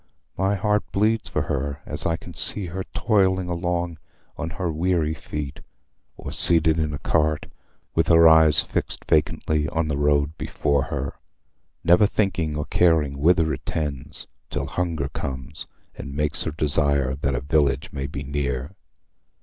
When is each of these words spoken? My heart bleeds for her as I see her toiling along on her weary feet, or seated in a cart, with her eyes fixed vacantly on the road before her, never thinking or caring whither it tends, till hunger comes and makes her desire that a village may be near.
My 0.35 0.55
heart 0.55 0.83
bleeds 0.91 1.29
for 1.29 1.43
her 1.43 1.83
as 1.85 2.07
I 2.07 2.17
see 2.33 2.65
her 2.65 2.83
toiling 2.85 3.47
along 3.49 3.99
on 4.35 4.49
her 4.49 4.71
weary 4.71 5.13
feet, 5.13 5.59
or 6.17 6.31
seated 6.31 6.79
in 6.79 6.91
a 6.91 6.97
cart, 6.97 7.45
with 7.93 8.07
her 8.07 8.27
eyes 8.27 8.63
fixed 8.63 9.05
vacantly 9.05 9.69
on 9.69 9.89
the 9.89 9.97
road 9.99 10.35
before 10.39 10.85
her, 10.85 11.19
never 11.83 12.07
thinking 12.07 12.55
or 12.55 12.65
caring 12.65 13.19
whither 13.19 13.53
it 13.53 13.63
tends, 13.63 14.25
till 14.49 14.65
hunger 14.65 15.07
comes 15.09 15.67
and 15.93 16.15
makes 16.15 16.45
her 16.45 16.51
desire 16.51 17.13
that 17.21 17.35
a 17.35 17.41
village 17.41 17.89
may 17.91 18.07
be 18.07 18.23
near. 18.23 18.71